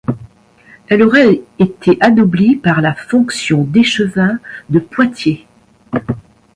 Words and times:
Elle 0.87 1.03
aurait 1.03 1.41
été 1.59 1.99
anoblie 2.01 2.55
par 2.55 2.81
la 2.81 2.95
fonction 2.95 3.63
d'échevin 3.63 4.39
de 4.69 4.79
Poitiers. 4.79 5.45